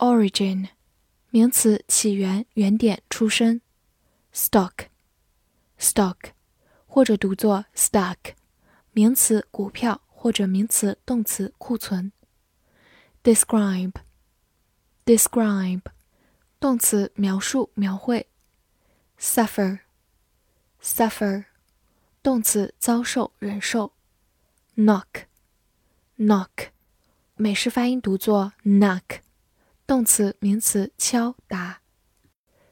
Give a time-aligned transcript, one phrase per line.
[0.00, 0.68] Origin，origin，
[1.30, 3.62] 名词，起源、原点、出身。
[4.34, 6.16] Stock，stock，
[6.86, 8.16] 或者读作 stock，
[8.92, 12.12] 名词，股票或者名词、动词，库存。
[13.24, 15.82] Describe，describe，
[16.60, 18.28] 动词，描述、描绘。
[19.18, 21.46] Suffer，suffer。
[22.22, 23.92] 动词遭受、忍受。
[24.76, 26.68] knock，knock，
[27.36, 29.20] 美式发音读作 knock。
[29.90, 31.80] 动词、名词敲打。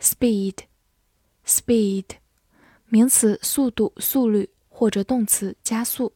[0.00, 2.04] speed，speed，
[2.86, 6.14] 名词速度、速率或者动词加速。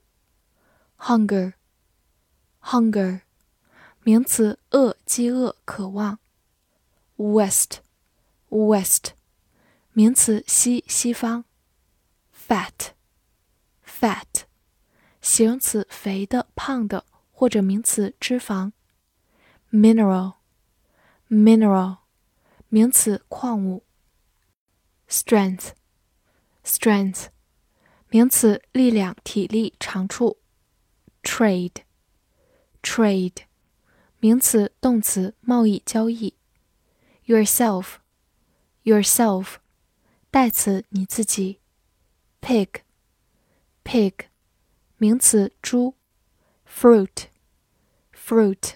[0.98, 3.23] hunger，hunger，
[4.03, 6.19] 名词饿、饥饿、渴望。
[7.17, 9.11] west，west，
[9.93, 11.45] 名词西、西方。
[12.48, 14.45] fat。fat，
[15.21, 18.73] 形容词，肥的、胖的，或者名词，脂肪。
[21.29, 21.98] mineral，mineral，
[22.69, 23.85] 名词，矿物。
[25.09, 27.29] strength，strength，
[28.09, 30.39] 名词，力量、体力、长处。
[31.23, 33.45] trade，trade，
[34.19, 36.35] 名词、动词，贸易、交易。
[37.27, 39.59] yourself，yourself，
[40.31, 41.61] 代词，你自己。
[42.41, 44.12] pig。pig，
[44.97, 45.95] 名词，猪。
[46.67, 48.75] fruit，fruit，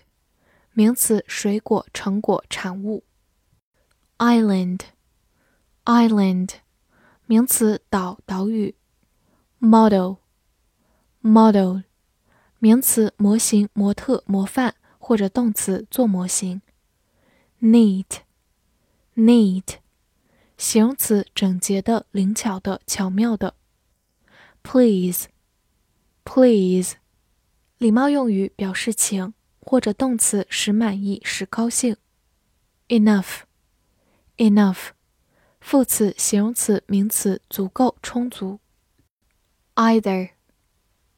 [0.73, 3.03] 名词，水果、成果、产物。
[4.17, 6.51] island，island，
[7.25, 8.75] 名词，岛、岛屿。
[9.59, 11.81] model，model，
[12.59, 16.61] 名词，模型、模特、模范或者动词，做模型。
[17.61, 19.75] neat，neat，
[20.57, 23.55] 形容词，整洁的、灵巧的、巧妙的。
[24.63, 25.27] Please,
[26.23, 26.93] please，
[27.77, 29.33] 礼貌用语表示请。
[29.61, 31.95] 或者动词使满意、使高兴。
[32.89, 33.43] Enough,
[34.37, 34.89] enough，
[35.61, 38.59] 副词、形容词、名词足够、充足。
[39.75, 40.31] Either,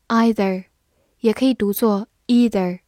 [0.08, 0.66] either，
[1.22, 2.82] 也可以读作 either，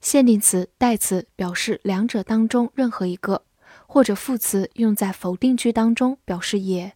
[0.00, 3.44] 限定词、代词表示两者当中任何一个，
[3.86, 6.92] 或者副词用在否定句当中表示也。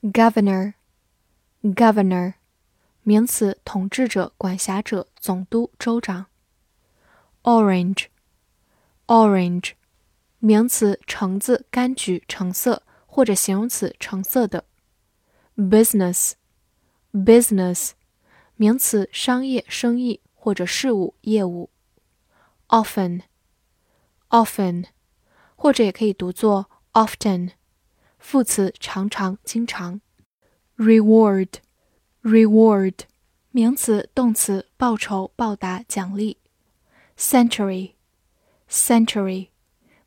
[0.00, 0.74] Governor,
[1.62, 2.34] governor。
[3.02, 6.26] 名词，统治者、管辖者、总督、州长。
[7.42, 9.72] Orange，orange，
[10.38, 14.66] 名词，橙子、柑橘、橙色，或者形容词，橙色的。
[15.56, 17.92] Business，business，
[18.54, 21.70] 名词，商业、生意或者事务、业务。
[22.68, 24.84] Often，often，
[25.56, 27.54] 或者也可以读作 often，
[28.18, 30.00] 副词，常常、经常。
[30.76, 31.48] Reward。
[32.22, 33.00] Reward，
[33.50, 36.38] 名词、动词，报酬、报答、奖励。
[37.16, 39.50] Century，century，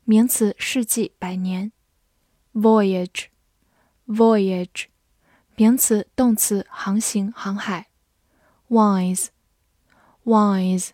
[0.04, 1.72] 名词，世纪、百年。
[2.54, 4.86] Voyage，voyage，
[5.56, 7.88] 名词、动词，航行、航海。
[8.68, 10.90] Wise，wise，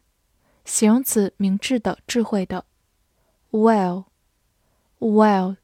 [0.65, 2.65] 形容词，明智的、智慧的。
[3.51, 5.57] Well，well，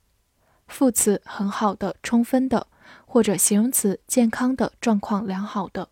[0.67, 2.67] 副词，很好的、充分的。
[3.05, 5.91] 或者形容词健康的、状况良好的。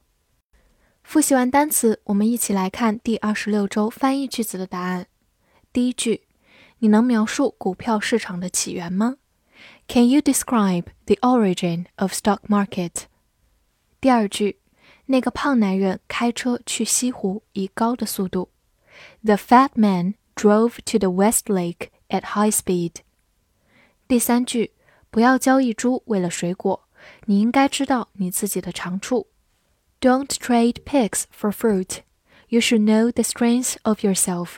[1.07, 5.07] 复习完单词，我们一起来看第二十六周翻译句子的答案。
[5.73, 6.27] 第一句，
[6.81, 9.15] 你能描述股票市场的起源吗
[9.87, 13.05] ？Can you describe the origin of stock market？
[14.01, 14.59] 第二句，
[15.07, 18.51] 那个胖男人开车去西湖以高的速度。
[19.23, 22.95] The fat man drove to the West Lake at high speed。
[24.09, 24.73] 第三句，
[25.11, 26.89] 不要交易猪为了水果。
[27.27, 29.29] 你应该知道你自己的长处。
[30.00, 32.02] Don't trade pigs for fruit.
[32.48, 34.56] You should know the strength of yourself.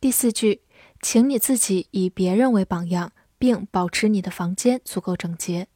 [0.00, 0.62] 第四句，
[1.00, 5.68] 请你自己以别人为榜样，并保持你的房间足够整洁。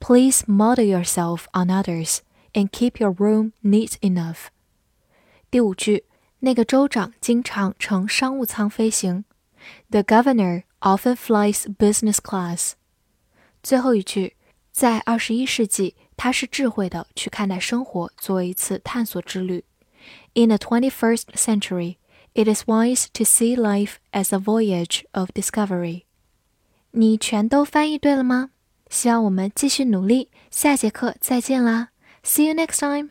[0.00, 2.18] Please model yourself on others
[2.52, 4.48] and keep your room neat enough.
[5.50, 6.04] 第五句，
[6.40, 9.24] 那个州长经常乘商务舱飞行。
[9.90, 12.72] The governor often flies business class.
[13.62, 14.36] 最后一句。
[14.74, 19.64] 在二十一世纪， 他是智慧的去看待生活，作为一次探索之旅。
[20.34, 21.96] In the twenty-first century,
[22.36, 26.02] It is wise to see life as a voyage of discovery.
[26.90, 28.50] 你全都翻译对了吗？
[28.90, 31.90] 希望我们继续努力，下节课再见啦！
[32.24, 33.10] See you next time.